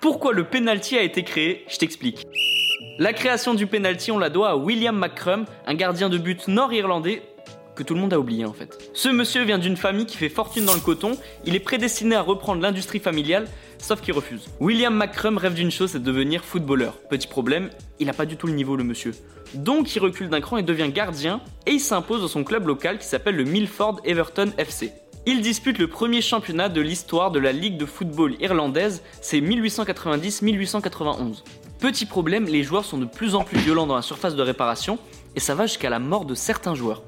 Pourquoi 0.00 0.32
le 0.32 0.44
penalty 0.44 0.96
a 0.96 1.02
été 1.02 1.24
créé 1.24 1.64
Je 1.68 1.76
t'explique. 1.76 2.24
La 3.00 3.12
création 3.12 3.54
du 3.54 3.66
penalty, 3.66 4.12
on 4.12 4.18
la 4.18 4.30
doit 4.30 4.50
à 4.50 4.56
William 4.56 4.96
McCrum, 4.96 5.44
un 5.66 5.74
gardien 5.74 6.08
de 6.08 6.18
but 6.18 6.46
nord-irlandais 6.46 7.22
que 7.74 7.82
tout 7.82 7.94
le 7.94 8.00
monde 8.00 8.12
a 8.12 8.18
oublié 8.18 8.44
en 8.44 8.52
fait. 8.52 8.90
Ce 8.94 9.08
monsieur 9.08 9.42
vient 9.42 9.58
d'une 9.58 9.76
famille 9.76 10.06
qui 10.06 10.16
fait 10.16 10.28
fortune 10.28 10.64
dans 10.64 10.74
le 10.74 10.80
coton, 10.80 11.12
il 11.44 11.54
est 11.54 11.60
prédestiné 11.60 12.14
à 12.14 12.22
reprendre 12.22 12.62
l'industrie 12.62 13.00
familiale, 13.00 13.46
sauf 13.78 14.00
qu'il 14.00 14.14
refuse. 14.14 14.46
William 14.60 14.94
McCrum 14.94 15.36
rêve 15.36 15.54
d'une 15.54 15.70
chose, 15.70 15.92
c'est 15.92 16.00
de 16.00 16.04
devenir 16.04 16.44
footballeur. 16.44 16.98
Petit 17.08 17.28
problème, 17.28 17.70
il 17.98 18.08
a 18.08 18.12
pas 18.12 18.26
du 18.26 18.36
tout 18.36 18.46
le 18.46 18.52
niveau 18.52 18.76
le 18.76 18.84
monsieur. 18.84 19.12
Donc 19.54 19.94
il 19.94 20.00
recule 20.00 20.28
d'un 20.28 20.40
cran 20.40 20.58
et 20.58 20.62
devient 20.62 20.90
gardien, 20.92 21.40
et 21.66 21.72
il 21.72 21.80
s'impose 21.80 22.20
dans 22.20 22.28
son 22.28 22.44
club 22.44 22.66
local 22.66 22.98
qui 22.98 23.06
s'appelle 23.06 23.36
le 23.36 23.44
Milford 23.44 24.00
Everton 24.04 24.52
FC. 24.58 24.92
Il 25.30 25.42
dispute 25.42 25.76
le 25.76 25.88
premier 25.88 26.22
championnat 26.22 26.70
de 26.70 26.80
l'histoire 26.80 27.30
de 27.30 27.38
la 27.38 27.52
Ligue 27.52 27.76
de 27.76 27.84
football 27.84 28.36
irlandaise, 28.40 29.02
c'est 29.20 29.42
1890-1891. 29.42 31.42
Petit 31.78 32.06
problème, 32.06 32.46
les 32.46 32.62
joueurs 32.62 32.86
sont 32.86 32.96
de 32.96 33.04
plus 33.04 33.34
en 33.34 33.44
plus 33.44 33.58
violents 33.58 33.86
dans 33.86 33.96
la 33.96 34.00
surface 34.00 34.36
de 34.36 34.40
réparation, 34.40 34.98
et 35.36 35.40
ça 35.40 35.54
va 35.54 35.66
jusqu'à 35.66 35.90
la 35.90 35.98
mort 35.98 36.24
de 36.24 36.34
certains 36.34 36.74
joueurs 36.74 37.02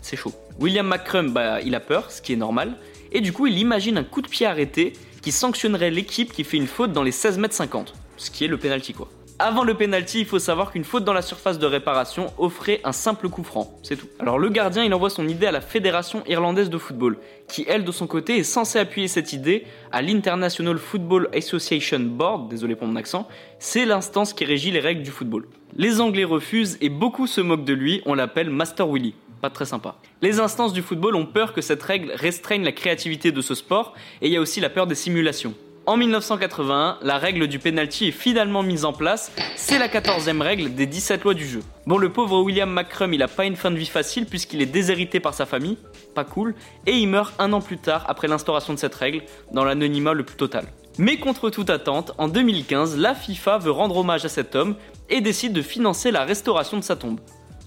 c'est 0.00 0.16
chaud. 0.16 0.32
William 0.58 0.86
McCrum, 0.86 1.34
bah, 1.34 1.60
il 1.60 1.74
a 1.74 1.80
peur, 1.80 2.10
ce 2.10 2.22
qui 2.22 2.32
est 2.32 2.36
normal, 2.36 2.78
et 3.12 3.20
du 3.20 3.34
coup 3.34 3.46
il 3.46 3.58
imagine 3.58 3.98
un 3.98 4.04
coup 4.04 4.22
de 4.22 4.28
pied 4.28 4.46
arrêté 4.46 4.94
qui 5.20 5.30
sanctionnerait 5.30 5.90
l'équipe 5.90 6.32
qui 6.32 6.44
fait 6.44 6.56
une 6.56 6.66
faute 6.66 6.92
dans 6.92 7.02
les 7.02 7.12
16 7.12 7.36
mètres 7.36 7.54
50, 7.54 7.92
ce 8.16 8.30
qui 8.30 8.46
est 8.46 8.48
le 8.48 8.56
penalty 8.56 8.94
quoi. 8.94 9.10
Avant 9.38 9.64
le 9.64 9.74
penalty, 9.74 10.20
il 10.20 10.24
faut 10.24 10.38
savoir 10.38 10.72
qu'une 10.72 10.84
faute 10.84 11.04
dans 11.04 11.12
la 11.12 11.20
surface 11.20 11.58
de 11.58 11.66
réparation 11.66 12.32
offrait 12.38 12.80
un 12.84 12.92
simple 12.92 13.28
coup 13.28 13.44
franc, 13.44 13.78
c'est 13.82 13.96
tout. 13.96 14.06
Alors 14.18 14.38
le 14.38 14.48
gardien, 14.48 14.82
il 14.82 14.94
envoie 14.94 15.10
son 15.10 15.28
idée 15.28 15.44
à 15.44 15.52
la 15.52 15.60
Fédération 15.60 16.22
irlandaise 16.26 16.70
de 16.70 16.78
football, 16.78 17.18
qui 17.46 17.66
elle 17.68 17.84
de 17.84 17.92
son 17.92 18.06
côté 18.06 18.38
est 18.38 18.44
censée 18.44 18.78
appuyer 18.78 19.08
cette 19.08 19.34
idée 19.34 19.64
à 19.92 20.00
l'International 20.00 20.78
Football 20.78 21.28
Association 21.34 22.00
Board, 22.00 22.48
désolé 22.48 22.76
pour 22.76 22.88
mon 22.88 22.96
accent, 22.96 23.28
c'est 23.58 23.84
l'instance 23.84 24.32
qui 24.32 24.46
régit 24.46 24.70
les 24.70 24.80
règles 24.80 25.02
du 25.02 25.10
football. 25.10 25.46
Les 25.76 26.00
Anglais 26.00 26.24
refusent 26.24 26.78
et 26.80 26.88
beaucoup 26.88 27.26
se 27.26 27.42
moquent 27.42 27.66
de 27.66 27.74
lui, 27.74 28.00
on 28.06 28.14
l'appelle 28.14 28.48
Master 28.48 28.88
Willy 28.88 29.14
pas 29.42 29.50
très 29.50 29.66
sympa. 29.66 29.96
Les 30.22 30.40
instances 30.40 30.72
du 30.72 30.80
football 30.80 31.14
ont 31.14 31.26
peur 31.26 31.52
que 31.52 31.60
cette 31.60 31.82
règle 31.82 32.10
restreigne 32.14 32.64
la 32.64 32.72
créativité 32.72 33.32
de 33.32 33.42
ce 33.42 33.54
sport 33.54 33.92
et 34.22 34.28
il 34.28 34.32
y 34.32 34.36
a 34.36 34.40
aussi 34.40 34.60
la 34.60 34.70
peur 34.70 34.86
des 34.86 34.94
simulations. 34.94 35.54
En 35.88 35.96
1981, 35.96 36.98
la 37.02 37.16
règle 37.16 37.46
du 37.46 37.60
penalty 37.60 38.08
est 38.08 38.10
finalement 38.10 38.64
mise 38.64 38.84
en 38.84 38.92
place, 38.92 39.30
c'est 39.54 39.78
la 39.78 39.86
14e 39.86 40.42
règle 40.42 40.74
des 40.74 40.84
17 40.84 41.22
lois 41.22 41.32
du 41.32 41.46
jeu. 41.46 41.62
Bon, 41.86 41.96
le 41.96 42.10
pauvre 42.10 42.40
William 42.40 42.68
McCrum, 42.68 43.14
il 43.14 43.22
a 43.22 43.28
pas 43.28 43.44
une 43.44 43.54
fin 43.54 43.70
de 43.70 43.76
vie 43.76 43.86
facile 43.86 44.26
puisqu'il 44.26 44.60
est 44.60 44.66
déshérité 44.66 45.20
par 45.20 45.32
sa 45.32 45.46
famille, 45.46 45.78
pas 46.12 46.24
cool, 46.24 46.56
et 46.86 46.96
il 46.96 47.06
meurt 47.06 47.34
un 47.38 47.52
an 47.52 47.60
plus 47.60 47.78
tard 47.78 48.04
après 48.08 48.26
l'instauration 48.26 48.74
de 48.74 48.80
cette 48.80 48.96
règle, 48.96 49.22
dans 49.52 49.62
l'anonymat 49.62 50.12
le 50.12 50.24
plus 50.24 50.36
total. 50.36 50.66
Mais 50.98 51.18
contre 51.18 51.50
toute 51.50 51.70
attente, 51.70 52.10
en 52.18 52.26
2015, 52.26 52.98
la 52.98 53.14
FIFA 53.14 53.58
veut 53.58 53.70
rendre 53.70 53.96
hommage 53.96 54.24
à 54.24 54.28
cet 54.28 54.56
homme 54.56 54.74
et 55.08 55.20
décide 55.20 55.52
de 55.52 55.62
financer 55.62 56.10
la 56.10 56.24
restauration 56.24 56.78
de 56.78 56.82
sa 56.82 56.96
tombe. 56.96 57.20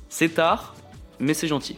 C'est 0.10 0.36
tard, 0.36 0.76
mais 1.20 1.34
c'est 1.34 1.48
gentil. 1.48 1.78